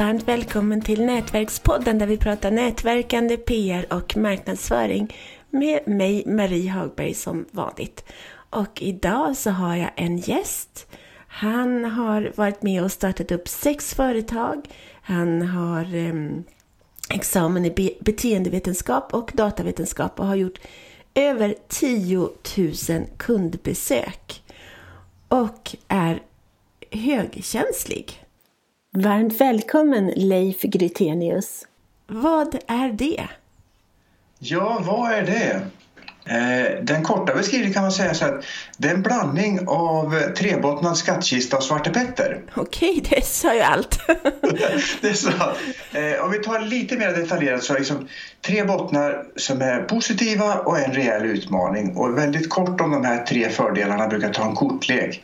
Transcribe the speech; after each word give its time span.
varmt 0.00 0.28
välkommen 0.28 0.80
till 0.80 1.04
Nätverkspodden 1.04 1.98
där 1.98 2.06
vi 2.06 2.16
pratar 2.16 2.50
nätverkande, 2.50 3.36
PR 3.36 3.92
och 3.92 4.16
marknadsföring 4.16 5.14
med 5.50 5.88
mig 5.88 6.24
Marie 6.26 6.70
Hagberg 6.70 7.14
som 7.14 7.46
vanligt. 7.50 8.04
Och 8.50 8.82
idag 8.82 9.36
så 9.36 9.50
har 9.50 9.76
jag 9.76 9.90
en 9.96 10.18
gäst. 10.18 10.86
Han 11.28 11.84
har 11.84 12.32
varit 12.34 12.62
med 12.62 12.84
och 12.84 12.92
startat 12.92 13.32
upp 13.32 13.48
sex 13.48 13.94
företag. 13.94 14.68
Han 15.02 15.42
har 15.42 15.94
eh, 15.94 16.14
examen 17.10 17.64
i 17.64 17.96
beteendevetenskap 18.00 19.14
och 19.14 19.30
datavetenskap 19.34 20.20
och 20.20 20.26
har 20.26 20.36
gjort 20.36 20.60
över 21.14 21.54
10 21.68 22.28
000 22.56 23.06
kundbesök. 23.16 24.42
Och 25.28 25.76
är 25.88 26.22
högkänslig. 26.90 28.24
Varmt 28.92 29.40
välkommen 29.40 30.12
Leif 30.16 30.62
Grytenius. 30.62 31.66
Vad 32.06 32.58
är 32.66 32.92
det? 32.92 33.28
Ja, 34.38 34.82
vad 34.86 35.12
är 35.12 35.22
det? 35.22 35.60
Eh, 36.24 36.84
den 36.84 37.02
korta 37.02 37.34
beskrivningen 37.34 37.74
kan 37.74 37.82
man 37.82 37.92
säga 37.92 38.14
så 38.14 38.24
att 38.24 38.44
det 38.78 38.88
är 38.88 38.94
en 38.94 39.02
blandning 39.02 39.68
av 39.68 40.20
trebottnad 40.36 40.96
skattkista 40.96 41.56
och 41.56 41.62
Svarte 41.62 41.90
Petter. 41.90 42.42
Okej, 42.54 43.04
det 43.10 43.24
sa 43.24 43.54
ju 43.54 43.60
allt. 43.60 43.98
det 45.00 45.14
så. 45.14 45.28
Eh, 45.28 46.24
om 46.24 46.30
vi 46.30 46.38
tar 46.38 46.60
lite 46.60 46.96
mer 46.96 47.12
detaljerat 47.12 47.62
så 47.62 47.74
är 47.74 47.78
liksom 47.78 48.08
tre 48.46 48.64
bottnar 48.64 49.24
som 49.36 49.62
är 49.62 49.82
positiva 49.82 50.54
och 50.54 50.78
en 50.78 50.92
rejäl 50.92 51.24
utmaning. 51.24 51.96
Och 51.96 52.18
väldigt 52.18 52.50
kort 52.50 52.80
om 52.80 52.90
de 52.90 53.04
här 53.04 53.24
tre 53.24 53.48
fördelarna 53.48 54.08
brukar 54.08 54.32
ta 54.32 54.44
en 54.44 54.54
kortlek. 54.54 55.22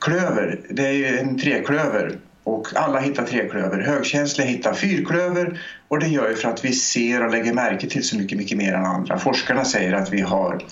Klöver, 0.00 0.60
det 0.70 0.86
är 0.86 0.92
ju 0.92 1.18
en 1.18 1.38
treklöver 1.38 2.18
och 2.48 2.68
alla 2.74 3.00
hittar 3.00 3.24
treklöver. 3.24 3.80
Högkänsliga 3.80 4.48
hittar 4.48 4.74
fyrklöver 4.74 5.60
och 5.88 6.00
det 6.00 6.08
gör 6.08 6.28
ju 6.28 6.36
för 6.36 6.48
att 6.48 6.64
vi 6.64 6.72
ser 6.72 7.24
och 7.24 7.30
lägger 7.30 7.52
märke 7.52 7.88
till 7.88 8.04
så 8.04 8.16
mycket, 8.16 8.38
mycket 8.38 8.58
mer 8.58 8.72
än 8.72 8.84
andra. 8.84 9.18
Forskarna 9.18 9.64
säger 9.64 9.92
att 9.92 10.12
vi 10.12 10.20
har 10.20 10.64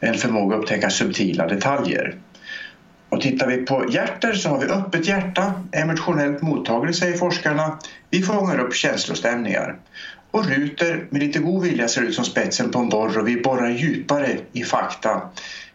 en 0.00 0.14
förmåga 0.14 0.56
att 0.56 0.62
upptäcka 0.62 0.90
subtila 0.90 1.46
detaljer. 1.46 2.16
Och 3.08 3.20
tittar 3.20 3.46
vi 3.46 3.56
på 3.56 3.86
hjärter 3.90 4.32
så 4.32 4.48
har 4.48 4.58
vi 4.58 4.66
öppet 4.66 5.08
hjärta, 5.08 5.52
emotionellt 5.72 6.42
mottaglig 6.42 6.94
säger 6.94 7.16
forskarna. 7.16 7.78
Vi 8.10 8.22
fångar 8.22 8.58
upp 8.58 8.74
känslostämningar. 8.74 9.76
Och 10.30 10.46
ruter 10.46 11.06
med 11.10 11.22
lite 11.22 11.38
god 11.38 11.62
vilja 11.62 11.88
ser 11.88 12.02
ut 12.02 12.14
som 12.14 12.24
spetsen 12.24 12.70
på 12.70 12.78
en 12.78 12.88
borr 12.88 13.18
och 13.18 13.28
vi 13.28 13.42
borrar 13.42 13.70
djupare 13.70 14.38
i 14.52 14.62
fakta. 14.62 15.20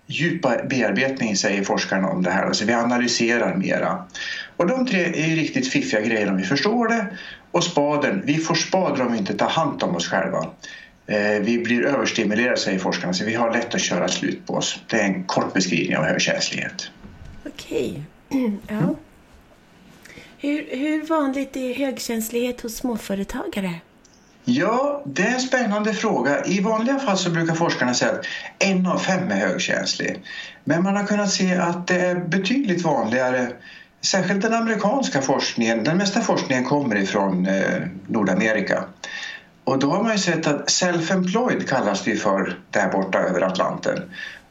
Djupa 0.05 0.57
bearbetning 0.69 1.35
säger 1.35 1.63
forskarna 1.63 2.07
om 2.09 2.23
det 2.23 2.31
här, 2.31 2.45
alltså 2.45 2.65
vi 2.65 2.73
analyserar 2.73 3.55
mera. 3.55 4.05
Och 4.59 4.67
de 4.67 4.85
tre 4.85 5.03
är 5.03 5.27
ju 5.27 5.35
riktigt 5.35 5.67
fiffiga 5.67 6.01
grejer 6.01 6.29
om 6.29 6.37
vi 6.37 6.43
förstår 6.43 6.87
det. 6.87 7.07
Och 7.51 7.63
spaden, 7.63 8.21
vi 8.25 8.37
får 8.37 8.55
spader 8.55 9.05
om 9.05 9.11
vi 9.11 9.17
inte 9.17 9.33
tar 9.33 9.49
hand 9.49 9.83
om 9.83 9.95
oss 9.95 10.07
själva. 10.07 10.47
Eh, 11.07 11.41
vi 11.41 11.57
blir 11.57 11.85
överstimulerade 11.85 12.57
säger 12.57 12.79
forskarna 12.79 13.13
så 13.13 13.25
vi 13.25 13.33
har 13.33 13.53
lätt 13.53 13.75
att 13.75 13.81
köra 13.81 14.07
slut 14.07 14.47
på 14.47 14.53
oss. 14.53 14.79
Det 14.87 14.99
är 14.99 15.03
en 15.03 15.23
kort 15.23 15.53
beskrivning 15.53 15.97
av 15.97 16.03
högkänslighet. 16.03 16.91
Okej. 17.45 18.01
Ja. 18.67 18.95
Hur, 20.37 20.67
hur 20.71 21.05
vanligt 21.05 21.57
är 21.57 21.73
högkänslighet 21.73 22.61
hos 22.61 22.75
småföretagare? 22.75 23.73
Ja, 24.45 25.03
det 25.05 25.21
är 25.21 25.33
en 25.33 25.39
spännande 25.39 25.93
fråga. 25.93 26.45
I 26.45 26.59
vanliga 26.59 26.99
fall 26.99 27.17
så 27.17 27.29
brukar 27.29 27.55
forskarna 27.55 27.93
säga 27.93 28.11
att 28.11 28.25
en 28.59 28.87
av 28.87 28.97
fem 28.97 29.31
är 29.31 29.35
högkänslig. 29.35 30.21
Men 30.63 30.83
man 30.83 30.95
har 30.95 31.03
kunnat 31.03 31.31
se 31.31 31.55
att 31.55 31.87
det 31.87 31.95
är 31.95 32.15
betydligt 32.15 32.81
vanligare 32.81 33.51
Särskilt 34.01 34.41
den 34.41 34.53
amerikanska 34.53 35.21
forskningen, 35.21 35.83
den 35.83 35.97
mesta 35.97 36.21
forskningen 36.21 36.65
kommer 36.65 36.95
ifrån 36.95 37.45
eh, 37.45 37.81
Nordamerika. 38.07 38.83
Och 39.63 39.79
då 39.79 39.91
har 39.91 40.03
man 40.03 40.11
ju 40.11 40.17
sett 40.17 40.47
att 40.47 40.67
self-employed 40.69 41.67
kallas 41.67 42.03
det 42.03 42.15
för 42.15 42.59
där 42.71 42.91
borta 42.91 43.19
över 43.19 43.41
Atlanten. 43.41 44.01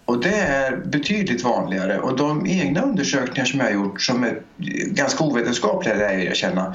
Och 0.04 0.22
det 0.22 0.34
är 0.34 0.76
betydligt 0.76 1.44
vanligare 1.44 1.98
och 1.98 2.16
de 2.16 2.46
egna 2.46 2.82
undersökningar 2.82 3.44
som 3.44 3.58
jag 3.58 3.66
har 3.66 3.72
gjort 3.72 4.02
som 4.02 4.24
är 4.24 4.42
ganska 4.86 5.24
ovetenskapliga, 5.24 5.94
det 5.94 6.04
är 6.04 6.18
jag 6.18 6.36
känna. 6.36 6.74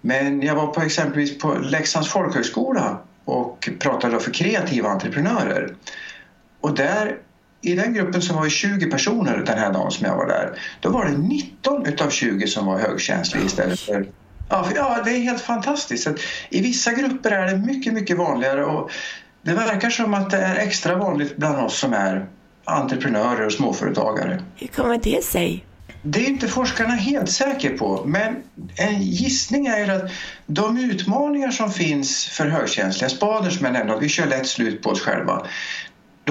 Men 0.00 0.42
jag 0.42 0.54
var 0.54 0.66
på 0.66 0.80
exempelvis 0.80 1.38
på 1.38 1.54
Leksands 1.54 2.08
folkhögskola 2.08 2.98
och 3.24 3.68
pratade 3.78 4.20
för 4.20 4.30
kreativa 4.30 4.88
entreprenörer. 4.88 5.74
Och 6.60 6.74
där 6.74 7.16
i 7.62 7.74
den 7.74 7.94
gruppen 7.94 8.22
som 8.22 8.36
var 8.36 8.48
20 8.48 8.90
personer 8.90 9.42
den 9.46 9.58
här 9.58 9.72
dagen 9.72 9.90
som 9.90 10.06
jag 10.06 10.16
var 10.16 10.26
där, 10.26 10.58
då 10.80 10.88
var 10.88 11.04
det 11.04 11.18
19 11.18 11.86
utav 11.86 12.10
20 12.10 12.46
som 12.46 12.66
var 12.66 12.78
högkänsliga 12.78 13.44
istället 13.44 13.80
för 13.80 14.06
Ja, 14.50 14.64
för, 14.64 14.76
ja, 14.76 15.02
det 15.04 15.10
är 15.10 15.20
helt 15.20 15.40
fantastiskt. 15.40 16.04
Så 16.04 16.14
I 16.50 16.60
vissa 16.60 16.92
grupper 16.92 17.30
är 17.30 17.46
det 17.46 17.56
mycket, 17.56 17.92
mycket 17.92 18.16
vanligare 18.16 18.64
och 18.64 18.90
det 19.42 19.54
verkar 19.54 19.90
som 19.90 20.14
att 20.14 20.30
det 20.30 20.36
är 20.36 20.56
extra 20.56 20.96
vanligt 20.96 21.36
bland 21.36 21.58
oss 21.58 21.78
som 21.78 21.92
är 21.92 22.26
entreprenörer 22.64 23.46
och 23.46 23.52
småföretagare. 23.52 24.42
Hur 24.56 24.66
kommer 24.66 25.00
det 25.02 25.24
sig? 25.24 25.64
Det 26.02 26.26
är 26.26 26.28
inte 26.28 26.48
forskarna 26.48 26.94
helt 26.94 27.30
säkra 27.30 27.70
på, 27.70 28.02
men 28.06 28.36
en 28.76 29.02
gissning 29.02 29.66
är 29.66 29.90
att 29.90 30.10
de 30.46 30.78
utmaningar 30.78 31.50
som 31.50 31.72
finns 31.72 32.26
för 32.26 32.46
högkänsliga 32.46 33.08
spader 33.08 33.50
som 33.50 33.64
jag 33.64 33.72
nämnde, 33.72 33.94
att 33.94 34.02
vi 34.02 34.08
kör 34.08 34.26
lätt 34.26 34.46
slut 34.46 34.82
på 34.82 34.90
oss 34.90 35.00
själva, 35.00 35.46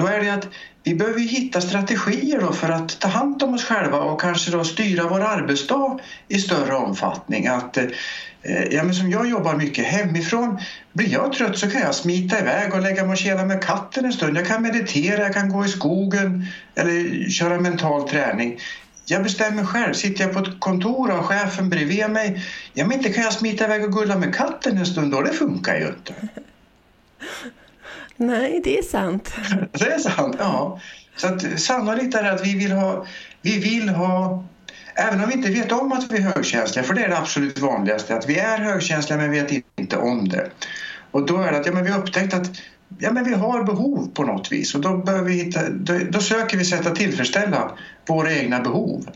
då 0.00 0.06
är 0.06 0.20
det 0.20 0.30
att 0.30 0.48
vi 0.82 0.94
behöver 0.94 1.20
hitta 1.20 1.60
strategier 1.60 2.40
då 2.40 2.52
för 2.52 2.68
att 2.68 3.00
ta 3.00 3.08
hand 3.08 3.42
om 3.42 3.54
oss 3.54 3.64
själva 3.64 3.98
och 3.98 4.20
kanske 4.20 4.50
då 4.50 4.64
styra 4.64 5.08
vår 5.08 5.20
arbetsdag 5.20 5.98
i 6.28 6.38
större 6.38 6.74
omfattning. 6.74 7.46
Att, 7.46 7.76
eh, 7.76 7.86
ja, 8.70 8.82
men 8.84 8.94
som 8.94 9.10
jag 9.10 9.28
jobbar 9.28 9.56
mycket 9.56 9.84
hemifrån, 9.84 10.58
blir 10.92 11.08
jag 11.08 11.32
trött 11.32 11.58
så 11.58 11.70
kan 11.70 11.80
jag 11.80 11.94
smita 11.94 12.40
iväg 12.40 12.74
och 12.74 12.82
lägga 12.82 13.02
mig 13.02 13.12
och 13.12 13.18
kela 13.18 13.44
med 13.44 13.64
katten 13.64 14.04
en 14.04 14.12
stund. 14.12 14.36
Jag 14.36 14.46
kan 14.46 14.62
meditera, 14.62 15.22
jag 15.22 15.34
kan 15.34 15.48
gå 15.48 15.64
i 15.64 15.68
skogen 15.68 16.46
eller 16.74 17.28
köra 17.30 17.60
mental 17.60 18.08
träning. 18.08 18.60
Jag 19.06 19.22
bestämmer 19.22 19.64
själv. 19.64 19.94
Sitter 19.94 20.24
jag 20.24 20.32
på 20.34 20.38
ett 20.40 20.60
kontor 20.60 21.10
och 21.10 21.16
har 21.16 21.22
chefen 21.22 21.68
bredvid 21.68 22.10
mig, 22.10 22.44
ja 22.72 22.86
men 22.86 22.96
inte 22.96 23.12
kan 23.12 23.24
jag 23.24 23.32
smita 23.32 23.64
iväg 23.64 23.84
och 23.84 23.92
gulla 23.92 24.18
med 24.18 24.34
katten 24.34 24.78
en 24.78 24.86
stund 24.86 25.12
då, 25.12 25.22
det 25.22 25.32
funkar 25.32 25.76
ju 25.76 25.86
inte. 25.86 26.14
Nej, 28.20 28.60
det 28.64 28.78
är 28.78 28.82
sant. 28.82 29.34
Det 29.72 29.92
är 29.92 29.98
sant, 29.98 30.36
ja. 30.38 30.80
Så 31.16 31.26
att, 31.26 31.60
sannolikt 31.60 32.14
är 32.14 32.22
det 32.22 32.32
att 32.32 32.46
vi 32.46 32.58
vill 32.58 32.72
ha, 32.72 33.06
vi 33.42 33.58
vill 33.58 33.88
ha 33.88 34.44
Även 34.94 35.20
om 35.20 35.28
vi 35.28 35.34
inte 35.34 35.50
vet 35.50 35.72
om 35.72 35.92
att 35.92 36.12
vi 36.12 36.16
är 36.16 36.20
högkänsliga, 36.20 36.84
för 36.84 36.94
det 36.94 37.04
är 37.04 37.08
det 37.08 37.18
absolut 37.18 37.58
vanligaste, 37.58 38.14
att 38.14 38.28
vi 38.28 38.38
är 38.38 38.58
högkänsliga 38.58 39.18
men 39.18 39.30
vet 39.30 39.52
inte 39.78 39.96
om 39.96 40.28
det. 40.28 40.50
Och 41.10 41.26
då 41.26 41.36
är 41.36 41.52
det 41.52 41.58
att 41.58 41.66
ja, 41.66 41.72
men 41.72 41.84
vi 41.84 41.90
har 41.90 42.00
upptäckt 42.00 42.34
att 42.34 42.46
ja, 42.98 43.12
men 43.12 43.24
vi 43.24 43.34
har 43.34 43.64
behov 43.64 44.10
på 44.14 44.22
något 44.22 44.52
vis 44.52 44.74
och 44.74 44.80
då, 44.80 44.96
bör 44.96 45.22
vi 45.22 45.32
hitta, 45.32 45.68
då, 45.70 45.98
då 46.10 46.20
söker 46.20 46.56
vi 46.56 46.64
sätt 46.64 46.86
att 46.86 46.96
tillfredsställa 46.96 47.70
våra 48.06 48.32
egna 48.32 48.60
behov. 48.60 49.10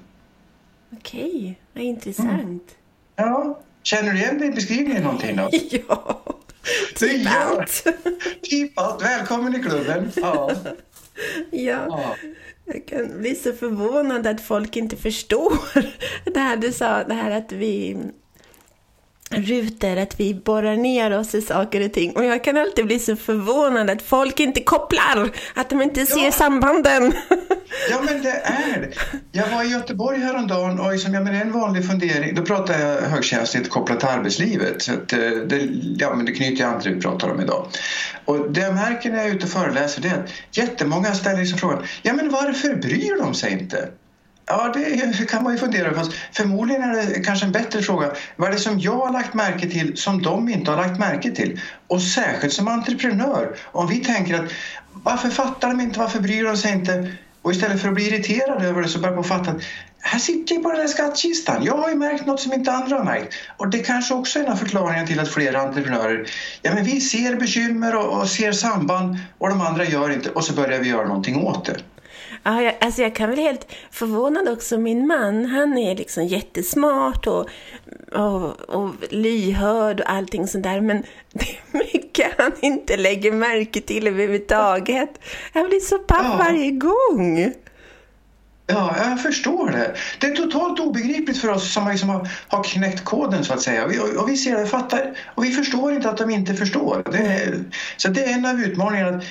Okej, 0.92 1.58
vad 1.72 1.84
intressant. 1.84 2.30
Mm. 2.30 2.60
Ja, 3.16 3.60
känner 3.82 4.12
du 4.12 4.18
igen 4.18 4.38
dig 4.38 4.48
i 4.48 4.52
beskrivningen 4.52 5.02
någonting 5.02 5.36
då? 5.36 5.48
ja. 5.88 6.20
Typ 6.94 7.28
allt. 7.30 7.86
typ 8.42 8.78
allt. 8.78 9.02
Välkommen 9.02 9.54
i 9.54 9.62
klubben. 9.62 10.10
Ja. 10.16 10.50
ja. 11.50 11.86
ja. 11.88 12.16
Jag 12.64 12.86
kan 12.86 13.18
bli 13.18 13.34
så 13.34 13.52
förvånad 13.52 14.26
att 14.26 14.40
folk 14.40 14.76
inte 14.76 14.96
förstår 14.96 15.52
det 16.34 16.40
här 16.40 16.56
du 16.56 16.72
sa, 16.72 17.04
det 17.04 17.14
här 17.14 17.30
att 17.30 17.52
vi 17.52 17.96
rutor, 19.34 19.96
att 19.96 20.20
vi 20.20 20.34
borrar 20.34 20.76
ner 20.76 21.18
oss 21.18 21.34
i 21.34 21.42
saker 21.42 21.84
och 21.84 21.92
ting. 21.92 22.16
Och 22.16 22.24
jag 22.24 22.44
kan 22.44 22.56
alltid 22.56 22.86
bli 22.86 22.98
så 22.98 23.16
förvånad 23.16 23.90
att 23.90 24.02
folk 24.02 24.40
inte 24.40 24.60
kopplar, 24.62 25.30
att 25.54 25.70
de 25.70 25.82
inte 25.82 26.06
ser 26.06 26.30
sambanden. 26.30 27.12
Ja, 27.90 28.02
men 28.06 28.22
det 28.22 28.30
är 28.30 28.80
det. 28.80 28.92
Jag 29.32 29.48
var 29.48 29.64
i 29.64 29.68
Göteborg 29.68 30.18
häromdagen 30.18 30.80
och 30.80 30.92
liksom, 30.92 31.14
jag 31.14 31.24
menar, 31.24 31.40
en 31.40 31.52
vanlig 31.52 31.86
fundering, 31.86 32.34
då 32.34 32.42
pratar 32.42 32.80
jag 32.80 33.00
högkänsligt 33.00 33.70
kopplat 33.70 34.00
till 34.00 34.08
arbetslivet. 34.08 34.82
Så 34.82 34.92
att, 34.92 35.12
eh, 35.12 35.18
det, 35.18 35.68
ja, 35.98 36.14
men 36.14 36.26
det 36.26 36.32
knyter 36.32 36.64
an 36.64 36.80
till 36.80 36.90
det 36.90 36.96
vi 36.96 37.02
pratar 37.02 37.30
om 37.30 37.40
idag. 37.40 37.66
Och 38.24 38.52
det 38.52 38.60
jag 38.60 38.74
märker 38.74 39.10
när 39.10 39.18
jag 39.18 39.26
är 39.26 39.34
ute 39.34 39.44
och 39.44 39.52
föreläser 39.52 40.02
det 40.02 40.08
är 40.08 40.14
att 40.14 40.56
jättemånga 40.56 41.14
ställer 41.14 41.38
liksom 41.38 41.58
frågan, 41.58 41.84
ja 42.02 42.12
men 42.12 42.30
varför 42.30 42.74
bryr 42.74 43.22
de 43.22 43.34
sig 43.34 43.52
inte? 43.52 43.88
Ja, 44.46 44.72
det 44.74 45.28
kan 45.28 45.42
man 45.42 45.52
ju 45.52 45.58
fundera 45.58 45.88
över. 45.88 46.06
Förmodligen 46.32 46.82
är 46.82 46.94
det 46.94 47.20
kanske 47.20 47.46
en 47.46 47.52
bättre 47.52 47.82
fråga. 47.82 48.12
Vad 48.36 48.48
är 48.48 48.52
det 48.52 48.58
som 48.58 48.80
jag 48.80 48.96
har 48.96 49.12
lagt 49.12 49.34
märke 49.34 49.70
till 49.70 49.96
som 49.96 50.22
de 50.22 50.48
inte 50.48 50.70
har 50.70 50.78
lagt 50.78 50.98
märke 50.98 51.30
till? 51.30 51.60
Och 51.86 52.02
särskilt 52.02 52.52
som 52.52 52.68
entreprenör, 52.68 53.56
om 53.64 53.86
vi 53.86 53.96
tänker 53.96 54.34
att 54.34 54.50
varför 54.92 55.28
fattar 55.28 55.68
de 55.68 55.80
inte, 55.80 55.98
varför 55.98 56.20
bryr 56.20 56.44
de 56.44 56.56
sig 56.56 56.72
inte? 56.72 57.12
Och 57.42 57.52
istället 57.52 57.80
för 57.80 57.88
att 57.88 57.94
bli 57.94 58.06
irriterade 58.06 58.66
över 58.66 58.82
det 58.82 58.88
så 58.88 58.98
börjar 58.98 59.14
man 59.14 59.24
fatta 59.24 59.50
att 59.50 59.62
här 60.00 60.18
sitter 60.18 60.54
jag 60.54 60.64
på 60.64 60.70
den 60.70 60.80
här 60.80 60.88
skattkistan. 60.88 61.64
Jag 61.64 61.76
har 61.76 61.88
ju 61.88 61.96
märkt 61.96 62.26
något 62.26 62.40
som 62.40 62.52
inte 62.52 62.72
andra 62.72 62.96
har 62.96 63.04
märkt. 63.04 63.34
Och 63.56 63.68
det 63.68 63.78
kanske 63.78 64.14
också 64.14 64.38
är 64.38 64.44
en 64.44 64.52
av 64.52 64.56
förklaringarna 64.56 65.06
till 65.06 65.20
att 65.20 65.28
flera 65.28 65.60
entreprenörer, 65.60 66.30
ja 66.62 66.74
men 66.74 66.84
vi 66.84 67.00
ser 67.00 67.36
bekymmer 67.36 67.96
och, 67.96 68.20
och 68.20 68.28
ser 68.28 68.52
samband 68.52 69.18
och 69.38 69.48
de 69.48 69.60
andra 69.60 69.84
gör 69.84 70.10
inte 70.10 70.30
och 70.30 70.44
så 70.44 70.52
börjar 70.52 70.80
vi 70.80 70.88
göra 70.88 71.08
någonting 71.08 71.36
åt 71.36 71.64
det. 71.64 71.76
Ja, 72.46 72.62
jag, 72.62 72.74
alltså 72.80 73.02
jag 73.02 73.14
kan 73.14 73.30
väl 73.30 73.38
helt 73.38 73.66
förvånad 73.90 74.48
också. 74.48 74.78
Min 74.78 75.06
man, 75.06 75.44
han 75.44 75.78
är 75.78 75.96
liksom 75.96 76.26
jättesmart 76.26 77.26
och, 77.26 77.48
och, 78.12 78.60
och 78.60 78.94
lyhörd 79.10 80.00
och 80.00 80.10
allting 80.10 80.46
sånt 80.46 80.64
där. 80.64 80.80
Men 80.80 81.02
det 81.32 81.44
är 81.44 81.78
mycket 81.78 82.32
han 82.38 82.52
inte 82.60 82.96
lägger 82.96 83.32
märke 83.32 83.80
till 83.80 84.06
överhuvudtaget. 84.06 85.10
Jag 85.52 85.68
blir 85.68 85.80
så 85.80 85.98
paff 85.98 86.26
ja. 86.30 86.36
varje 86.36 86.70
gång. 86.70 87.52
Ja, 88.66 88.96
jag 88.98 89.22
förstår 89.22 89.70
det. 89.70 89.94
Det 90.20 90.26
är 90.26 90.36
totalt 90.36 90.80
obegripligt 90.80 91.38
för 91.38 91.50
oss 91.50 91.72
som 91.72 91.88
liksom 91.88 92.08
har, 92.08 92.28
har 92.48 92.64
knäckt 92.64 93.04
koden 93.04 93.44
så 93.44 93.54
att 93.54 93.62
säga. 93.62 93.86
Vi, 93.86 93.98
och 93.98 94.28
vi 94.28 94.36
ser 94.36 94.58
det, 94.58 94.66
fattar 94.66 95.18
och 95.34 95.44
vi 95.44 95.50
förstår 95.50 95.92
inte 95.92 96.10
att 96.10 96.18
de 96.18 96.30
inte 96.30 96.54
förstår. 96.54 97.02
Det 97.12 97.18
är, 97.18 97.64
så 97.96 98.08
det 98.08 98.24
är 98.24 98.32
en 98.32 98.46
av 98.46 98.60
utmaningarna. 98.60 99.22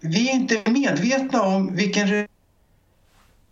Vi 0.00 0.30
är 0.30 0.32
inte 0.32 0.70
medvetna 0.70 1.42
om 1.42 1.76
vilken 1.76 2.08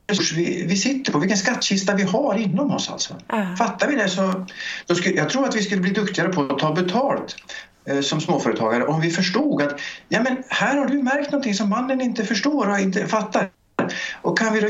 resurs 0.09 0.33
vi, 0.33 0.65
vi 0.67 0.77
sitter 0.77 1.13
på, 1.13 1.19
vilken 1.19 1.39
skattkista 1.39 1.95
vi 1.95 2.03
har 2.03 2.35
inom 2.39 2.71
oss. 2.71 2.91
Alltså. 2.91 3.15
Uh. 3.33 3.57
Fattar 3.57 3.89
vi 3.89 3.95
det 3.95 4.09
så 4.09 4.47
då 4.87 4.95
skulle, 4.95 5.17
jag 5.17 5.31
tror 5.31 5.45
att 5.45 5.57
vi 5.57 5.63
skulle 5.63 5.81
bli 5.81 5.91
duktigare 5.91 6.29
på 6.29 6.43
att 6.43 6.59
ta 6.59 6.73
betalt 6.75 7.37
eh, 7.85 8.01
som 8.01 8.21
småföretagare 8.21 8.87
om 8.87 9.01
vi 9.01 9.11
förstod 9.11 9.63
att 9.63 9.81
ja, 10.09 10.23
men 10.23 10.43
här 10.49 10.77
har 10.77 10.87
du 10.87 11.03
märkt 11.03 11.33
någonting 11.33 11.55
som 11.55 11.69
mannen 11.69 12.01
inte 12.01 12.25
förstår 12.25 12.71
och 12.71 12.79
inte 12.79 13.07
fattar. 13.07 13.51
Och 14.23 14.39
kan 14.39 14.55
vi 14.55 14.61
då 14.61 14.69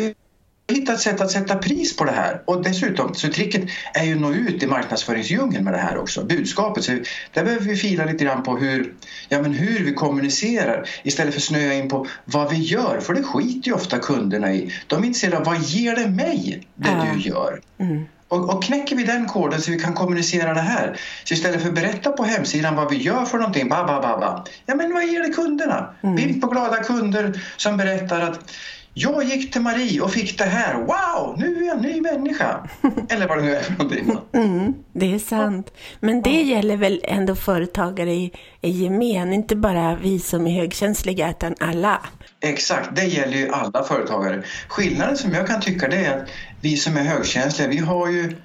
hitta 0.68 0.92
ett 0.92 1.00
sätt 1.00 1.20
att 1.20 1.30
sätta 1.30 1.56
pris 1.56 1.96
på 1.96 2.04
det 2.04 2.12
här. 2.12 2.42
Och 2.44 2.62
dessutom, 2.62 3.14
så 3.14 3.28
tricket 3.28 3.62
är 3.94 4.04
ju 4.04 4.14
att 4.14 4.20
nå 4.20 4.32
ut 4.32 4.62
i 4.62 4.66
marknadsföringsdjungeln 4.66 5.64
med 5.64 5.72
det 5.72 5.78
här 5.78 5.98
också, 5.98 6.24
budskapet. 6.24 6.84
Så 6.84 6.92
där 7.32 7.44
behöver 7.44 7.64
vi 7.64 7.76
fila 7.76 8.04
lite 8.04 8.24
grann 8.24 8.42
på 8.42 8.56
hur, 8.56 8.94
ja, 9.28 9.42
men 9.42 9.52
hur 9.52 9.84
vi 9.84 9.94
kommunicerar 9.94 10.88
istället 11.02 11.34
för 11.34 11.40
att 11.40 11.44
snöa 11.44 11.74
in 11.74 11.88
på 11.88 12.06
vad 12.24 12.50
vi 12.50 12.56
gör, 12.56 13.00
för 13.00 13.14
det 13.14 13.22
skiter 13.22 13.68
ju 13.68 13.74
ofta 13.74 13.98
kunderna 13.98 14.52
i. 14.52 14.72
De 14.86 15.02
är 15.02 15.06
intresserade 15.06 15.38
av 15.38 15.44
vad 15.44 15.62
ger 15.62 15.96
det 15.96 16.08
mig, 16.08 16.68
det 16.74 16.88
ja. 16.88 17.06
du 17.14 17.20
gör? 17.20 17.60
Mm. 17.78 18.04
Och, 18.28 18.54
och, 18.54 18.62
knäcker 18.62 18.96
vi 18.96 19.04
den 19.04 19.26
koden 19.26 19.60
så 19.60 19.70
vi 19.70 19.78
kan 19.78 19.94
kommunicera 19.94 20.54
det 20.54 20.60
här, 20.60 21.00
så 21.24 21.34
istället 21.34 21.62
för 21.62 21.68
att 21.68 21.74
berätta 21.74 22.10
på 22.12 22.24
hemsidan 22.24 22.76
vad 22.76 22.90
vi 22.90 22.96
gör 22.96 23.24
för 23.24 23.38
någonting, 23.38 23.68
ba, 23.68 23.86
ba, 23.86 24.00
ba, 24.00 24.18
ba. 24.20 24.44
ja 24.66 24.74
men 24.74 24.92
vad 24.92 25.06
ger 25.06 25.22
det 25.22 25.28
kunderna? 25.28 25.94
Mm. 26.02 26.16
Bild 26.16 26.40
på 26.40 26.46
glada 26.46 26.76
kunder 26.76 27.40
som 27.56 27.76
berättar 27.76 28.20
att 28.20 28.50
jag 28.94 29.24
gick 29.24 29.52
till 29.52 29.60
Marie 29.60 30.00
och 30.00 30.10
fick 30.10 30.38
det 30.38 30.44
här. 30.44 30.74
Wow, 30.74 31.38
nu 31.38 31.56
är 31.56 31.66
jag 31.66 31.76
en 31.76 31.82
ny 31.82 32.00
människa. 32.00 32.68
Eller 33.08 33.28
vad 33.28 33.38
det 33.38 33.44
nu 33.44 33.56
är 33.56 33.62
för 33.62 33.72
någonting. 33.72 34.18
Mm, 34.32 34.74
det 34.92 35.14
är 35.14 35.18
sant. 35.18 35.72
Men 36.00 36.22
det 36.22 36.42
gäller 36.42 36.76
väl 36.76 37.00
ändå 37.04 37.34
företagare 37.34 38.12
i, 38.12 38.32
i 38.60 38.70
gemen, 38.70 39.32
inte 39.32 39.56
bara 39.56 39.98
vi 40.02 40.18
som 40.18 40.46
är 40.46 40.60
högkänsliga 40.60 41.30
utan 41.30 41.54
alla. 41.60 42.00
Exakt, 42.40 42.96
det 42.96 43.04
gäller 43.04 43.36
ju 43.36 43.48
alla 43.48 43.84
företagare. 43.84 44.42
Skillnaden 44.68 45.16
som 45.16 45.32
jag 45.32 45.46
kan 45.46 45.60
tycka 45.60 45.88
det 45.88 46.04
är 46.04 46.16
att 46.16 46.28
vi 46.60 46.76
som 46.76 46.96
är 46.96 47.02
högkänsliga, 47.02 47.68
vi 47.68 47.78
har 47.78 48.08
ju 48.08 48.36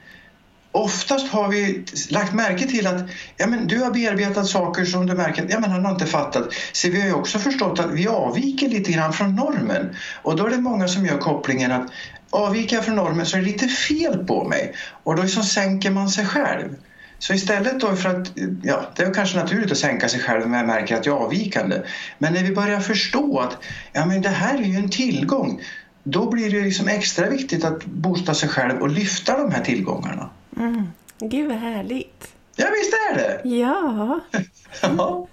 Oftast 0.75 1.27
har 1.27 1.49
vi 1.49 1.85
lagt 2.09 2.33
märke 2.33 2.67
till 2.67 2.87
att 2.87 3.01
ja, 3.37 3.47
men 3.47 3.67
du 3.67 3.79
har 3.79 3.91
bearbetat 3.91 4.47
saker 4.47 4.85
som 4.85 5.05
du 5.05 5.13
märker 5.13 5.43
att 5.43 5.51
ja, 5.51 5.59
men 5.59 5.71
han 5.71 5.85
har 5.85 5.91
inte 5.91 6.05
fattat. 6.05 6.53
Så 6.71 6.89
vi 6.89 7.01
har 7.01 7.07
ju 7.07 7.13
också 7.13 7.39
förstått 7.39 7.79
att 7.79 7.91
vi 7.91 8.07
avviker 8.07 8.69
lite 8.69 8.91
grann 8.91 9.13
från 9.13 9.35
normen. 9.35 9.95
Och 10.21 10.35
då 10.35 10.45
är 10.45 10.49
det 10.49 10.57
många 10.57 10.87
som 10.87 11.05
gör 11.05 11.17
kopplingen 11.17 11.71
att 11.71 11.91
avviker 12.29 12.75
jag 12.75 12.85
från 12.85 12.95
normen 12.95 13.25
så 13.25 13.37
är 13.37 13.41
det 13.41 13.47
lite 13.47 13.67
fel 13.67 14.25
på 14.25 14.43
mig. 14.43 14.73
Och 15.03 15.15
då 15.15 15.23
liksom 15.23 15.43
sänker 15.43 15.91
man 15.91 16.09
sig 16.09 16.25
själv. 16.25 16.75
Så 17.19 17.33
istället 17.33 17.79
då 17.79 17.95
för 17.95 18.09
att, 18.09 18.31
ja, 18.63 18.91
det 18.95 19.03
är 19.03 19.13
kanske 19.13 19.37
naturligt 19.37 19.71
att 19.71 19.77
sänka 19.77 20.09
sig 20.09 20.19
själv 20.19 20.39
när 20.41 20.57
man 20.57 20.65
märker 20.67 20.95
att 20.95 21.05
jag 21.05 21.21
är 21.21 21.25
avvikande. 21.25 21.81
Men 22.17 22.33
när 22.33 22.43
vi 22.43 22.55
börjar 22.55 22.79
förstå 22.79 23.39
att 23.39 23.57
ja, 23.91 24.05
men 24.05 24.21
det 24.21 24.29
här 24.29 24.57
är 24.57 24.63
ju 24.63 24.75
en 24.75 24.89
tillgång, 24.89 25.61
då 26.03 26.29
blir 26.29 26.51
det 26.51 26.61
liksom 26.61 26.87
extra 26.87 27.29
viktigt 27.29 27.63
att 27.63 27.85
boosta 27.85 28.33
sig 28.33 28.49
själv 28.49 28.81
och 28.81 28.89
lyfta 28.89 29.37
de 29.37 29.51
här 29.51 29.63
tillgångarna. 29.63 30.29
Mm. 30.57 30.87
Gud 31.19 31.47
vad 31.47 31.57
härligt. 31.57 32.33
Ja 32.55 32.67
visst 32.71 32.93
är 32.93 33.15
det! 33.15 33.49
Ja. 33.49 34.19
ja. 34.81 35.27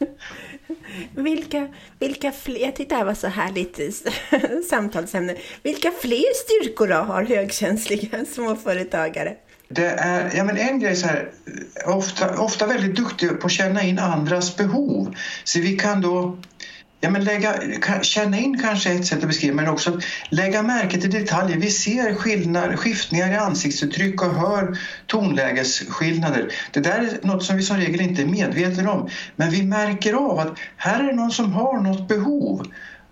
vilka, 1.16 1.68
vilka 1.98 2.32
fler, 2.32 2.60
jag 2.60 2.76
tyckte 2.76 2.94
det 2.94 2.98
här 2.98 3.04
var 3.04 3.14
så 3.14 3.28
härligt 3.28 3.80
samtalsämne. 4.70 5.36
Vilka 5.62 5.90
fler 5.90 6.34
styrkor 6.34 6.88
då 6.88 6.94
har 6.94 7.22
högkänsliga 7.22 8.24
småföretagare? 8.34 9.36
Det 9.68 9.86
är, 9.86 10.36
ja 10.36 10.44
men 10.44 10.56
en 10.56 10.80
grej 10.80 10.96
så 10.96 11.06
här, 11.06 11.30
ofta, 11.86 12.38
ofta 12.38 12.66
väldigt 12.66 12.96
duktig 12.96 13.40
på 13.40 13.46
att 13.46 13.52
känna 13.52 13.82
in 13.82 13.98
andras 13.98 14.56
behov. 14.56 15.14
Så 15.44 15.60
vi 15.60 15.76
kan 15.76 16.00
då 16.00 16.38
Ja, 17.02 17.10
men 17.10 17.24
lägga, 17.24 17.54
känna 18.02 18.38
in 18.38 18.58
kanske 18.62 18.90
ett 18.90 19.06
sätt 19.06 19.18
att 19.18 19.28
beskriva 19.28 19.56
men 19.56 19.68
också 19.68 20.00
lägga 20.28 20.62
märke 20.62 21.00
till 21.00 21.10
detaljer. 21.10 21.56
Vi 21.56 21.70
ser 21.70 22.14
skillnader, 22.14 22.76
skiftningar 22.76 23.32
i 23.32 23.36
ansiktsuttryck 23.36 24.22
och 24.22 24.34
hör 24.34 24.78
tonlägesskillnader. 25.06 26.52
Det 26.70 26.80
där 26.80 26.98
är 26.98 27.26
något 27.26 27.44
som 27.44 27.56
vi 27.56 27.62
som 27.62 27.76
regel 27.76 28.00
inte 28.00 28.22
är 28.22 28.26
medvetna 28.26 28.92
om. 28.92 29.10
Men 29.36 29.50
vi 29.50 29.62
märker 29.62 30.14
av 30.14 30.38
att 30.38 30.58
här 30.76 31.00
är 31.00 31.06
det 31.06 31.12
någon 31.12 31.30
som 31.30 31.52
har 31.52 31.80
något 31.80 32.08
behov. 32.08 32.66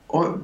Och 0.06 0.38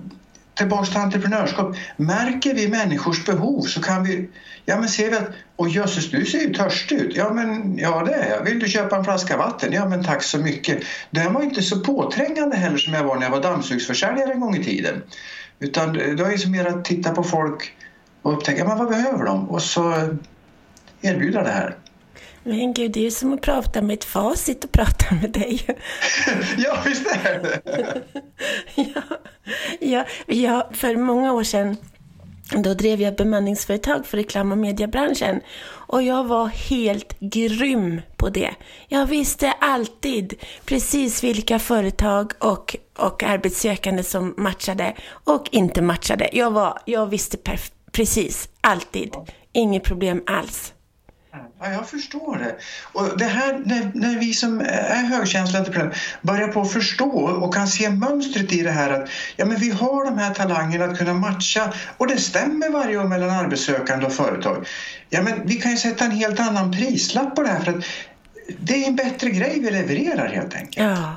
tillbaks 0.55 0.89
till 0.89 0.99
entreprenörskap. 0.99 1.77
Märker 1.97 2.55
vi 2.55 2.69
människors 2.69 3.25
behov 3.27 3.63
så 3.63 3.83
kan 3.83 4.05
vi, 4.05 4.29
ja 4.65 4.77
men 4.81 4.89
ser 4.89 5.11
vi 5.11 5.17
att, 5.17 5.29
och 5.57 5.69
jösses 5.69 6.11
du 6.11 6.25
ser 6.25 6.39
ju 6.39 6.55
törstig 6.55 6.97
ut. 6.97 7.17
Ja 7.17 7.33
men, 7.33 7.79
ja 7.79 8.05
det 8.05 8.15
är 8.15 8.31
jag. 8.31 8.45
Vill 8.45 8.59
du 8.59 8.69
köpa 8.69 8.97
en 8.97 9.05
flaska 9.05 9.37
vatten? 9.37 9.73
Ja 9.73 9.89
men 9.89 10.05
tack 10.05 10.23
så 10.23 10.39
mycket. 10.39 10.83
Den 11.11 11.33
var 11.33 11.43
inte 11.43 11.63
så 11.63 11.81
påträngande 11.81 12.57
heller 12.57 12.79
som 12.79 12.95
jag 12.95 13.05
var 13.05 13.17
när 13.17 13.23
jag 13.23 13.31
var 13.31 13.43
dammsugsförsäljare 13.43 14.33
en 14.33 14.41
gång 14.41 14.57
i 14.57 14.65
tiden. 14.65 15.03
Utan 15.59 15.93
det 15.93 16.23
var 16.23 16.31
ju 16.31 16.49
mer 16.49 16.67
att 16.67 16.85
titta 16.85 17.11
på 17.11 17.23
folk 17.25 17.77
och 18.23 18.33
upptäcka, 18.33 18.65
men 18.65 18.79
vad 18.79 18.89
behöver 18.89 19.25
de? 19.25 19.51
Och 19.51 19.63
så 19.63 20.09
erbjuda 21.01 21.43
det 21.43 21.51
här. 21.51 21.77
Men 22.45 22.73
gud, 22.73 22.93
det 22.93 23.01
är 23.01 23.05
ju 23.05 23.11
som 23.11 23.33
att 23.33 23.41
prata 23.41 23.83
med 23.83 23.95
ett 23.95 24.05
facit 24.05 24.65
och 24.65 24.73
prata 24.73 25.15
med 25.15 25.31
dig. 25.31 25.67
ja, 26.59 26.79
visst 26.87 27.07
är 27.07 27.43
det. 27.43 28.03
ja, 28.75 29.03
ja, 29.81 30.05
ja, 30.27 30.71
för 30.73 30.97
många 30.97 31.33
år 31.33 31.43
sedan 31.43 31.77
då 32.51 32.75
drev 32.75 33.01
jag 33.01 33.17
bemanningsföretag 33.17 34.07
för 34.07 34.17
reklam 34.17 34.53
och 34.53 34.59
mediebranschen 34.59 35.41
och 35.67 36.03
jag 36.03 36.25
var 36.25 36.47
helt 36.47 37.21
grym 37.21 38.01
på 38.17 38.29
det. 38.29 38.55
Jag 38.89 39.07
visste 39.07 39.53
alltid 39.53 40.35
precis 40.65 41.25
vilka 41.25 41.59
företag 41.59 42.33
och, 42.39 42.77
och 42.99 43.23
arbetssökande 43.23 44.03
som 44.03 44.35
matchade 44.37 44.95
och 45.09 45.49
inte 45.51 45.83
matchade. 45.83 46.29
Jag, 46.33 46.51
var, 46.51 46.79
jag 46.85 47.07
visste 47.07 47.39
precis, 47.93 48.49
alltid. 48.61 49.15
Inget 49.53 49.85
problem 49.85 50.23
alls. 50.27 50.74
Ja, 51.61 51.73
jag 51.73 51.89
förstår 51.89 52.39
det. 52.39 52.57
Och 52.93 53.19
det 53.19 53.25
här, 53.25 53.63
när, 53.65 53.91
när 53.95 54.19
vi 54.19 54.35
som 54.35 54.61
är 54.61 55.03
högkänsliga 55.03 55.91
börjar 56.23 56.49
på 56.49 56.61
att 56.61 56.73
förstå 56.73 57.11
och 57.21 57.55
kan 57.55 57.67
se 57.67 57.91
mönstret 57.91 58.53
i 58.53 58.63
det 58.63 58.71
här 58.71 58.91
att 58.91 59.09
ja, 59.37 59.45
men 59.45 59.57
vi 59.57 59.71
har 59.71 60.05
de 60.05 60.19
här 60.19 60.35
talangerna 60.35 60.85
att 60.85 60.99
kunna 60.99 61.15
matcha 61.15 61.73
och 61.97 62.07
det 62.07 62.17
stämmer 62.17 62.71
varje 62.71 62.99
år 62.99 63.05
mellan 63.05 63.31
arbetssökande 63.31 64.07
och 64.07 64.13
företag. 64.13 64.67
Ja, 65.11 65.23
men 65.23 65.47
vi 65.47 65.55
kan 65.55 65.71
ju 65.71 65.77
sätta 65.77 66.05
en 66.05 66.11
helt 66.11 66.41
annan 66.41 66.73
prislapp 66.73 67.37
på 67.37 67.43
det 67.43 67.49
här 67.49 67.61
för 67.61 67.73
att 67.79 67.85
det 68.61 68.85
är 68.85 68.89
en 68.89 68.97
bättre 68.97 69.31
grej 69.31 69.61
vi 69.61 69.71
levererar 69.71 70.29
helt 70.29 70.55
enkelt. 70.55 70.77
Ja, 70.77 71.17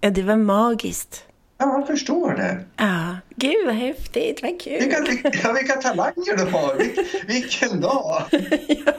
ja 0.00 0.10
det 0.10 0.22
var 0.22 0.36
magiskt. 0.36 1.24
Ja, 1.58 1.78
jag 1.78 1.86
förstår 1.86 2.34
det. 2.34 2.64
Ja, 2.76 3.16
gud 3.36 3.66
vad 3.66 3.74
häftigt, 3.74 4.42
vad 4.42 4.60
kul. 4.60 4.78
Vilka, 4.80 5.30
ja, 5.42 5.52
vilka 5.52 5.74
talanger 5.74 6.36
du 6.36 6.44
har, 6.44 6.74
Vil, 6.74 7.06
vilken 7.26 7.80
dag. 7.80 8.22
ja, 8.68 8.92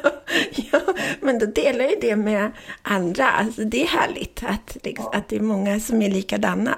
ja, 0.72 0.80
men 1.22 1.40
då 1.40 1.46
delar 1.46 1.86
ju 1.86 1.96
det 2.02 2.16
med 2.16 2.52
andra. 2.82 3.30
Alltså, 3.30 3.62
det 3.64 3.84
är 3.84 3.88
härligt 3.88 4.44
att, 4.44 4.78
liksom, 4.84 5.10
ja. 5.12 5.18
att 5.20 5.30
det 5.30 5.36
är 5.36 5.42
många 5.42 5.80
som 5.80 6.02
är 6.02 6.10
likadana. 6.10 6.76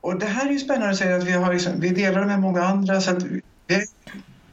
Och 0.00 0.18
det 0.18 0.26
här 0.26 0.46
är 0.46 0.50
ju 0.50 0.58
spännande 0.58 0.90
att 0.90 0.96
säga 0.96 1.16
att 1.16 1.24
vi, 1.24 1.32
har 1.32 1.52
liksom, 1.52 1.80
vi 1.80 1.88
delar 1.88 2.20
det 2.20 2.26
med 2.26 2.40
många 2.40 2.62
andra. 2.62 3.00
Så 3.00 3.10
att 3.10 3.22
vi 3.22 3.40
är 3.74 3.84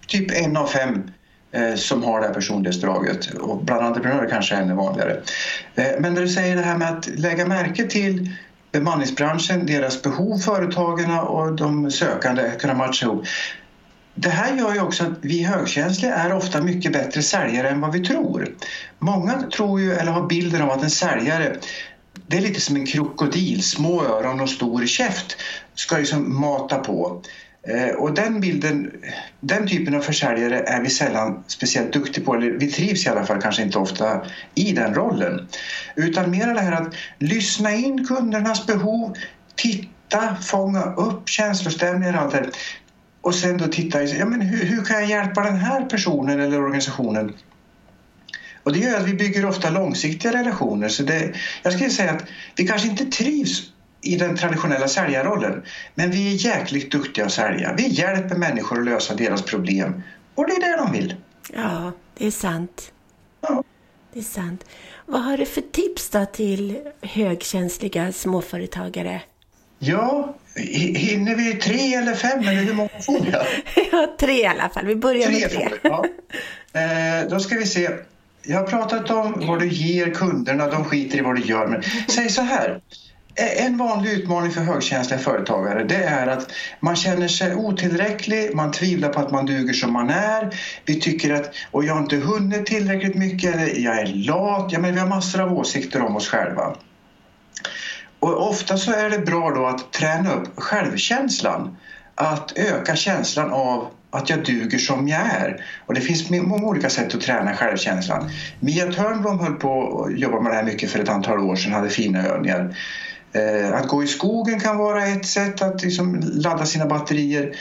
typ 0.07 0.31
en 0.31 0.57
av 0.57 0.67
fem 0.67 1.11
eh, 1.51 1.75
som 1.75 2.03
har 2.03 2.21
det 2.21 2.27
här 2.27 2.33
personlighetsdraget 2.33 3.33
och 3.33 3.63
bland 3.63 3.85
entreprenörer 3.85 4.29
kanske 4.29 4.55
ännu 4.55 4.73
vanligare. 4.73 5.21
Eh, 5.75 5.85
men 5.99 6.13
när 6.13 6.21
du 6.21 6.29
säger 6.29 6.55
det 6.55 6.61
här 6.61 6.77
med 6.77 6.89
att 6.89 7.07
lägga 7.07 7.45
märke 7.45 7.87
till 7.87 8.29
bemanningsbranschen, 8.71 9.65
deras 9.65 10.01
behov, 10.01 10.37
företagen 10.37 11.11
och 11.11 11.55
de 11.55 11.91
sökande 11.91 12.41
att 12.41 12.61
kunna 12.61 12.73
matcha 12.73 13.05
ihop. 13.05 13.25
Det 14.15 14.29
här 14.29 14.57
gör 14.57 14.73
ju 14.73 14.81
också 14.81 15.03
att 15.03 15.17
vi 15.21 15.43
högkänsliga 15.43 16.15
är 16.15 16.33
ofta 16.33 16.61
mycket 16.61 16.93
bättre 16.93 17.21
säljare 17.21 17.69
än 17.69 17.81
vad 17.81 17.91
vi 17.91 18.05
tror. 18.05 18.55
Många 18.99 19.41
tror 19.41 19.81
ju, 19.81 19.93
eller 19.93 20.11
har 20.11 20.27
bilden 20.27 20.61
av 20.61 20.71
att 20.71 20.83
en 20.83 20.89
säljare 20.89 21.57
det 22.27 22.37
är 22.37 22.41
lite 22.41 22.61
som 22.61 22.75
en 22.75 22.85
krokodil, 22.85 23.63
små 23.63 24.03
öron 24.03 24.41
och 24.41 24.49
stor 24.49 24.85
käft 24.85 25.37
ska 25.75 25.97
liksom 25.97 26.39
mata 26.39 26.77
på. 26.77 27.21
Eh, 27.67 27.95
och 27.95 28.13
den 28.13 28.41
bilden, 28.41 28.91
den 29.39 29.67
typen 29.67 29.95
av 29.95 30.01
försäljare 30.01 30.59
är 30.59 30.81
vi 30.81 30.89
sällan 30.89 31.43
speciellt 31.47 31.93
duktiga 31.93 32.25
på, 32.25 32.35
eller 32.35 32.51
vi 32.51 32.71
trivs 32.71 33.05
i 33.05 33.09
alla 33.09 33.25
fall 33.25 33.41
kanske 33.41 33.61
inte 33.61 33.77
ofta 33.77 34.25
i 34.55 34.71
den 34.71 34.93
rollen. 34.93 35.47
Utan 35.95 36.31
mer 36.31 36.53
det 36.53 36.61
här 36.61 36.71
att 36.71 36.93
lyssna 37.19 37.73
in 37.73 38.05
kundernas 38.05 38.67
behov, 38.67 39.15
titta, 39.55 40.35
fånga 40.35 40.83
upp 40.83 41.29
känslostämningar 41.29 42.13
och 42.13 42.21
allt 42.21 42.33
det 42.33 42.49
och 43.21 43.35
sen 43.35 43.57
då 43.57 43.67
titta, 43.67 44.03
ja, 44.03 44.25
men 44.25 44.41
hur, 44.41 44.65
hur 44.65 44.83
kan 44.83 44.99
jag 44.99 45.09
hjälpa 45.09 45.43
den 45.43 45.57
här 45.57 45.85
personen 45.85 46.39
eller 46.39 46.61
organisationen? 46.61 47.33
Och 48.63 48.73
det 48.73 48.79
gör 48.79 48.97
att 48.97 49.07
vi 49.07 49.13
bygger 49.13 49.45
ofta 49.45 49.69
långsiktiga 49.69 50.33
relationer. 50.33 50.89
Så 50.89 51.03
det, 51.03 51.33
jag 51.63 51.73
skulle 51.73 51.89
säga 51.89 52.11
att 52.11 52.23
vi 52.55 52.67
kanske 52.67 52.87
inte 52.87 53.05
trivs 53.05 53.71
i 54.01 54.15
den 54.15 54.37
traditionella 54.37 54.87
säljarrollen. 54.87 55.63
Men 55.95 56.11
vi 56.11 56.27
är 56.33 56.45
jäkligt 56.45 56.91
duktiga 56.91 57.25
att 57.25 57.31
sälja. 57.31 57.73
Vi 57.77 57.87
hjälper 57.87 58.35
människor 58.35 58.79
att 58.79 58.85
lösa 58.85 59.15
deras 59.15 59.41
problem. 59.41 60.03
Och 60.35 60.47
det 60.47 60.53
är 60.53 60.71
det 60.71 60.77
de 60.83 60.91
vill. 60.91 61.15
Ja, 61.53 61.91
det 62.17 62.27
är 62.27 62.31
sant. 62.31 62.91
Ja. 63.41 63.63
Det 64.13 64.19
är 64.19 64.23
sant. 64.23 64.65
Vad 65.05 65.21
har 65.23 65.37
du 65.37 65.45
för 65.45 65.61
tips 65.61 66.09
då 66.09 66.25
till 66.25 66.77
högkänsliga 67.01 68.11
småföretagare? 68.11 69.21
Ja, 69.79 70.35
hi- 70.55 70.95
hinner 70.97 71.35
vi 71.35 71.53
tre 71.53 71.93
eller 71.95 72.13
fem 72.15 72.39
eller 72.39 72.53
hur 72.63 72.73
många 72.73 72.89
får 73.05 73.27
jag? 73.31 73.45
Ja, 73.91 74.15
tre 74.19 74.33
i 74.41 74.45
alla 74.45 74.69
fall. 74.69 74.85
Vi 74.85 74.95
börjar 74.95 75.29
med 75.31 75.49
tre. 75.49 75.49
får 75.49 75.77
vi, 75.83 75.89
ja. 75.89 76.05
eh, 77.21 77.29
Då 77.29 77.39
ska 77.39 77.55
vi 77.55 77.65
se. 77.65 77.89
Jag 78.43 78.57
har 78.57 78.67
pratat 78.67 79.09
om 79.11 79.43
vad 79.47 79.59
du 79.59 79.67
ger 79.67 80.13
kunderna, 80.13 80.67
de 80.67 80.85
skiter 80.85 81.17
i 81.17 81.21
vad 81.21 81.35
du 81.35 81.41
gör. 81.41 81.67
Men 81.67 81.83
säg 82.07 82.29
så 82.29 82.41
här. 82.41 82.81
Eh, 83.35 83.65
en 83.65 83.77
vanlig 83.77 84.11
utmaning 84.11 84.51
för 84.51 84.61
högkänsliga 84.61 85.19
företagare 85.19 85.83
det 85.83 86.03
är 86.03 86.27
att 86.27 86.51
man 86.79 86.95
känner 86.95 87.27
sig 87.27 87.55
otillräcklig, 87.55 88.55
man 88.55 88.71
tvivlar 88.71 89.09
på 89.09 89.19
att 89.19 89.31
man 89.31 89.45
duger 89.45 89.73
som 89.73 89.93
man 89.93 90.09
är. 90.09 90.55
Vi 90.85 90.99
tycker 90.99 91.33
att 91.33 91.53
och 91.71 91.85
jag 91.85 91.93
har 91.93 92.01
inte 92.01 92.15
hunnit 92.15 92.65
tillräckligt 92.65 93.15
mycket 93.15 93.55
eller 93.55 93.79
jag 93.79 93.99
är 93.99 94.05
lat. 94.05 94.71
Ja, 94.71 94.79
men 94.79 94.93
vi 94.93 94.99
har 94.99 95.07
massor 95.07 95.41
av 95.41 95.53
åsikter 95.53 96.01
om 96.01 96.15
oss 96.15 96.27
själva. 96.27 96.75
Och 98.19 98.49
ofta 98.49 98.77
så 98.77 98.91
är 98.91 99.09
det 99.09 99.19
bra 99.19 99.49
då 99.49 99.65
att 99.65 99.93
träna 99.93 100.33
upp 100.33 100.59
självkänslan. 100.59 101.77
Att 102.15 102.57
öka 102.57 102.95
känslan 102.95 103.51
av 103.51 103.91
att 104.11 104.29
jag 104.29 104.45
duger 104.45 104.77
som 104.77 105.07
jag 105.07 105.21
är. 105.21 105.65
Och 105.85 105.93
det 105.93 106.01
finns 106.01 106.29
många 106.29 106.67
olika 106.67 106.89
sätt 106.89 107.15
att 107.15 107.21
träna 107.21 107.55
självkänslan. 107.55 108.29
Mia 108.59 108.91
Törnblom 108.91 109.39
höll 109.39 109.53
på 109.53 110.03
att 110.03 110.19
jobba 110.19 110.39
med 110.39 110.51
det 110.51 110.55
här 110.55 110.63
mycket 110.63 110.91
för 110.91 110.99
ett 110.99 111.09
antal 111.09 111.39
år 111.39 111.55
sedan, 111.55 111.73
hade 111.73 111.89
fina 111.89 112.27
övningar. 112.27 112.75
Eh, 113.33 113.73
Att 113.75 113.87
gå 113.87 114.03
i 114.03 114.07
skogen 114.07 114.59
kan 114.59 114.77
vara 114.77 115.05
ett 115.07 115.25
sätt 115.25 115.61
att 115.61 115.83
liksom 115.83 116.19
ladda 116.23 116.65
sina 116.65 116.85
batterier. 116.85 117.55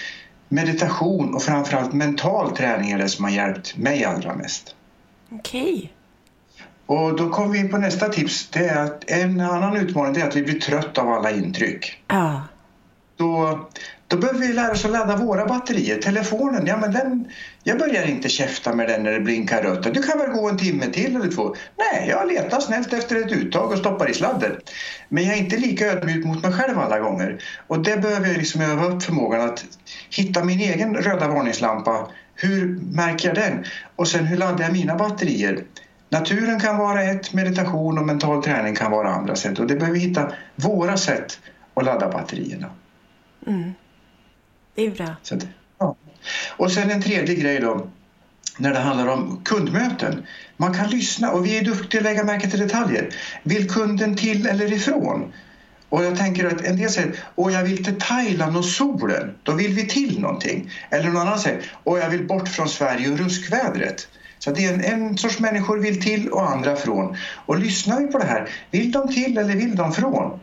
Meditation 0.49 1.35
och 1.35 1.43
framförallt 1.43 1.93
mental 1.93 2.57
träning 2.57 2.91
är 2.91 2.99
det 2.99 3.09
som 3.09 3.25
har 3.25 3.33
hjälpt 3.33 3.77
mig 3.77 4.05
allra 4.05 4.35
mest. 4.35 4.75
Okej. 5.33 5.93
Och 6.87 7.17
då 7.17 7.31
kommer 7.31 7.49
vi 7.53 7.59
in 7.59 7.71
på 7.71 7.79
nästa 7.79 8.09
tips. 8.09 8.49
Det 8.51 8.69
är 8.69 8.85
att 8.85 9.11
en 9.11 9.41
annan 9.41 9.77
utmaning 9.77 10.21
är 10.23 10.29
att 10.29 10.37
vi 10.37 10.43
blir 10.43 10.61
trött 10.61 10.99
av 10.99 11.09
alla 11.13 11.31
intryck. 11.31 12.03
Ja. 12.09 12.43
Då, 13.21 13.69
då 14.09 14.17
behöver 14.17 14.39
vi 14.39 14.53
lära 14.53 14.73
oss 14.73 14.85
att 14.85 14.91
ladda 14.91 15.17
våra 15.17 15.47
batterier. 15.47 15.99
Telefonen, 15.99 16.67
ja 16.67 16.77
men 16.77 16.93
den, 16.93 17.29
jag 17.63 17.79
börjar 17.79 18.07
inte 18.07 18.29
käfta 18.29 18.75
med 18.75 18.89
den 18.89 19.03
när 19.03 19.13
det 19.13 19.21
blinkar 19.21 19.63
rött. 19.63 19.95
Du 19.95 20.03
kan 20.03 20.19
väl 20.19 20.31
gå 20.31 20.49
en 20.49 20.57
timme 20.57 20.87
till 20.87 21.17
eller 21.17 21.31
två? 21.31 21.55
Nej, 21.79 22.09
jag 22.09 22.29
letar 22.29 22.61
snällt 22.61 22.93
efter 22.93 23.17
ett 23.17 23.33
uttag 23.33 23.73
och 23.73 23.79
stoppar 23.79 24.11
i 24.11 24.15
sladden. 24.15 24.53
Men 25.09 25.25
jag 25.25 25.35
är 25.35 25.39
inte 25.39 25.57
lika 25.57 25.87
ödmjuk 25.87 26.25
mot 26.25 26.43
mig 26.43 26.53
själv 26.53 26.79
alla 26.79 26.99
gånger. 26.99 27.43
Och 27.67 27.83
det 27.83 27.97
behöver 27.97 28.29
jag 28.29 28.37
liksom 28.37 28.61
öva 28.61 28.87
upp 28.87 29.03
förmågan 29.03 29.41
att 29.41 29.65
hitta 30.11 30.45
min 30.45 30.61
egen 30.61 30.95
röda 30.95 31.29
varningslampa. 31.29 32.07
Hur 32.35 32.81
märker 32.93 33.29
jag 33.29 33.37
den? 33.37 33.65
Och 33.97 34.09
sen 34.09 34.27
hur 34.27 34.37
laddar 34.37 34.65
jag 34.65 34.73
mina 34.73 34.95
batterier? 34.95 35.65
Naturen 36.09 36.61
kan 36.61 36.79
vara 36.79 37.03
ett, 37.03 37.33
meditation 37.33 37.99
och 37.99 38.07
mental 38.07 38.43
träning 38.43 38.75
kan 38.75 38.91
vara 38.91 39.09
andra 39.11 39.37
sätt. 39.37 39.59
Och 39.59 39.67
det 39.67 39.75
behöver 39.75 39.99
vi 39.99 40.07
hitta 40.07 40.33
våra 40.57 40.97
sätt 40.97 41.39
att 41.75 41.85
ladda 41.85 42.09
batterierna. 42.09 42.71
Mm. 43.47 43.73
Det 44.75 44.87
är 44.87 44.91
bra. 44.91 45.17
Så 45.23 45.39
ja. 45.79 45.97
Och 46.57 46.73
sen 46.73 46.91
en 46.91 47.03
tredje 47.03 47.35
grej 47.35 47.61
då, 47.61 47.87
när 48.59 48.73
det 48.73 48.79
handlar 48.79 49.07
om 49.07 49.41
kundmöten. 49.45 50.27
Man 50.57 50.75
kan 50.75 50.91
lyssna 50.91 51.31
och 51.31 51.47
vi 51.47 51.59
är 51.59 51.65
duktiga 51.65 52.01
att 52.01 52.05
lägga 52.05 52.25
märke 52.25 52.51
till 52.51 52.61
detaljer. 52.61 53.15
Vill 53.43 53.71
kunden 53.71 54.17
till 54.17 54.47
eller 54.47 54.73
ifrån? 54.73 55.33
Och 55.89 56.05
jag 56.05 56.19
tänker 56.19 56.47
att 56.47 56.65
en 56.65 56.77
del 56.77 56.91
säger 56.91 57.15
åh 57.35 57.53
jag 57.53 57.63
vill 57.63 57.85
till 57.85 58.01
Thailand 58.01 58.57
och 58.57 58.65
solen. 58.65 59.35
Då 59.43 59.53
vill 59.53 59.75
vi 59.75 59.87
till 59.87 60.21
någonting. 60.21 60.71
Eller 60.91 61.05
någon 61.05 61.17
annan 61.17 61.39
säger 61.39 61.73
åh 61.85 61.99
jag 61.99 62.11
vill 62.11 62.27
bort 62.27 62.49
från 62.49 62.69
Sverige 62.69 63.13
och 63.13 63.19
ruskvädret. 63.19 64.09
Så 64.39 64.51
det 64.51 64.65
är 64.65 64.75
en, 64.75 64.85
en 64.85 65.19
sorts 65.19 65.39
människor 65.39 65.79
vill 65.79 66.03
till 66.03 66.29
och 66.29 66.51
andra 66.51 66.77
från. 66.77 67.17
Och 67.47 67.59
lyssnar 67.59 68.01
vi 68.01 68.07
på 68.07 68.19
det 68.19 68.27
här, 68.27 68.49
vill 68.71 68.93
de 68.93 69.09
till 69.09 69.39
eller 69.39 69.55
vill 69.55 69.77
de 69.77 69.93
från? 69.93 70.41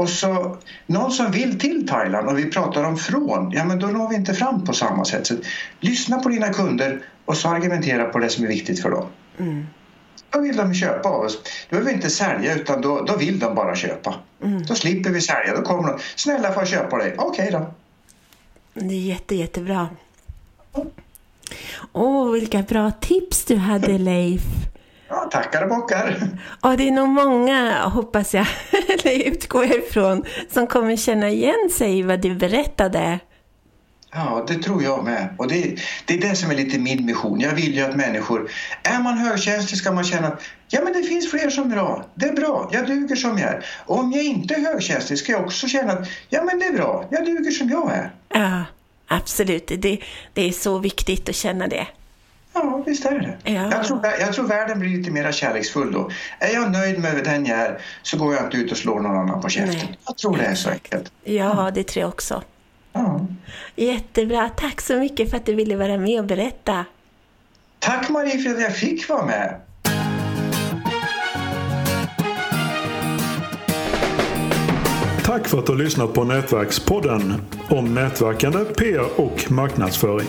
Och 0.00 0.08
så 0.08 0.56
någon 0.86 1.10
som 1.12 1.30
vill 1.30 1.58
till 1.58 1.88
Thailand 1.88 2.28
och 2.28 2.38
vi 2.38 2.50
pratar 2.50 2.84
om 2.84 2.96
från, 2.96 3.52
ja 3.52 3.64
men 3.64 3.78
då 3.78 3.86
når 3.86 4.08
vi 4.08 4.14
inte 4.14 4.34
fram 4.34 4.64
på 4.64 4.72
samma 4.72 5.04
sätt. 5.04 5.26
Så 5.26 5.34
lyssna 5.80 6.18
på 6.18 6.28
dina 6.28 6.52
kunder 6.52 7.02
och 7.24 7.36
så 7.36 7.48
argumentera 7.48 8.04
på 8.04 8.18
det 8.18 8.28
som 8.28 8.44
är 8.44 8.48
viktigt 8.48 8.82
för 8.82 8.90
dem. 8.90 9.06
Mm. 9.38 9.66
Då 10.30 10.40
vill 10.40 10.56
de 10.56 10.74
köpa 10.74 11.08
av 11.08 11.24
oss. 11.24 11.38
Då 11.42 11.70
behöver 11.70 11.90
vi 11.90 11.96
inte 11.96 12.10
sälja 12.10 12.54
utan 12.54 12.80
då, 12.80 13.04
då 13.04 13.16
vill 13.16 13.38
de 13.38 13.54
bara 13.54 13.76
köpa. 13.76 14.14
Mm. 14.42 14.62
Då 14.62 14.74
slipper 14.74 15.10
vi 15.10 15.20
sälja. 15.20 15.56
Då 15.56 15.62
kommer 15.62 15.88
de. 15.88 15.98
Snälla 16.16 16.52
får 16.52 16.62
jag 16.62 16.68
köpa 16.68 16.96
dig? 16.96 17.14
Okej 17.18 17.48
då. 17.52 17.74
Det 18.74 18.94
är 18.94 19.00
jätte, 19.00 19.34
jättebra. 19.34 19.88
Åh, 21.92 22.32
vilka 22.32 22.62
bra 22.62 22.90
tips 22.90 23.44
du 23.44 23.56
hade 23.56 23.98
Leif. 23.98 24.42
Ja, 25.10 25.28
tackar 25.32 25.62
och 25.62 25.68
bockar. 25.68 26.16
Ja, 26.62 26.76
det 26.76 26.88
är 26.88 26.92
nog 26.92 27.08
många, 27.08 27.88
hoppas 27.88 28.34
jag, 28.34 28.46
eller 28.88 29.28
utgår 29.28 29.64
jag 29.64 29.76
ifrån, 29.76 30.24
som 30.50 30.66
kommer 30.66 30.96
känna 30.96 31.28
igen 31.28 31.70
sig 31.72 31.98
i 31.98 32.02
vad 32.02 32.20
du 32.20 32.34
berättade. 32.34 33.18
Ja, 34.12 34.44
det 34.48 34.54
tror 34.54 34.82
jag 34.82 35.04
med. 35.04 35.34
Och 35.38 35.48
det, 35.48 35.76
det 36.06 36.14
är 36.14 36.20
det 36.20 36.36
som 36.36 36.50
är 36.50 36.54
lite 36.54 36.78
min 36.78 37.06
mission. 37.06 37.40
Jag 37.40 37.54
vill 37.54 37.74
ju 37.74 37.82
att 37.82 37.96
människor... 37.96 38.50
Är 38.82 39.02
man 39.02 39.18
högkänslig 39.18 39.78
ska 39.78 39.92
man 39.92 40.04
känna 40.04 40.28
att 40.28 40.42
ja, 40.68 40.80
men 40.84 40.92
det 40.92 41.02
finns 41.02 41.30
fler 41.30 41.50
som 41.50 41.64
är 41.64 41.74
bra. 41.74 42.06
Det 42.14 42.26
är 42.26 42.32
bra. 42.32 42.68
Jag 42.72 42.86
duger 42.86 43.16
som 43.16 43.38
jag 43.38 43.48
är. 43.48 43.64
Och 43.86 43.98
om 43.98 44.12
jag 44.12 44.24
inte 44.24 44.54
är 44.54 44.60
högkänslig 44.60 45.18
ska 45.18 45.32
jag 45.32 45.44
också 45.44 45.68
känna 45.68 45.92
att 45.92 46.08
ja, 46.28 46.42
men 46.44 46.58
det 46.58 46.66
är 46.66 46.72
bra. 46.72 47.04
Jag 47.10 47.24
duger 47.24 47.50
som 47.50 47.68
jag 47.68 47.92
är. 47.92 48.10
Ja, 48.28 48.64
absolut. 49.08 49.66
Det, 49.68 50.00
det 50.32 50.48
är 50.48 50.52
så 50.52 50.78
viktigt 50.78 51.28
att 51.28 51.34
känna 51.34 51.68
det. 51.68 51.86
Ja, 52.52 52.82
visst 52.86 53.04
är 53.04 53.18
det. 53.18 53.50
Ja. 53.50 53.70
Jag, 53.70 53.84
tror, 53.84 54.00
jag 54.20 54.32
tror 54.32 54.48
världen 54.48 54.80
blir 54.80 54.98
lite 54.98 55.10
mer 55.10 55.32
kärleksfull 55.32 55.92
då. 55.92 56.10
Är 56.38 56.54
jag 56.54 56.72
nöjd 56.72 57.00
med 57.00 57.24
den 57.24 57.46
jag 57.46 57.58
är 57.58 57.80
så 58.02 58.18
går 58.18 58.34
jag 58.34 58.44
inte 58.44 58.56
ut 58.56 58.72
och 58.72 58.78
slår 58.78 59.00
någon 59.00 59.16
annan 59.16 59.40
på 59.40 59.48
käften. 59.48 59.74
Nej. 59.74 59.98
Jag 60.06 60.16
tror 60.16 60.36
det 60.36 60.44
är 60.44 60.54
så 60.54 60.70
enkelt. 60.70 61.12
Ja, 61.24 61.70
det 61.74 61.84
tror 61.84 62.00
jag 62.00 62.08
också. 62.08 62.42
Ja. 62.92 63.26
Jättebra. 63.76 64.48
Tack 64.48 64.80
så 64.80 64.96
mycket 64.96 65.30
för 65.30 65.36
att 65.36 65.46
du 65.46 65.54
ville 65.54 65.76
vara 65.76 65.98
med 65.98 66.20
och 66.20 66.26
berätta. 66.26 66.84
Tack 67.78 68.08
Marie 68.08 68.38
för 68.38 68.50
att 68.50 68.60
jag 68.60 68.76
fick 68.76 69.08
vara 69.08 69.26
med. 69.26 69.60
Tack 75.24 75.48
för 75.48 75.58
att 75.58 75.66
du 75.66 75.72
har 75.72 75.78
lyssnat 75.78 76.12
på 76.12 76.24
Nätverkspodden 76.24 77.42
om 77.68 77.94
nätverkande, 77.94 78.64
PR 78.64 79.20
och 79.20 79.50
marknadsföring. 79.50 80.28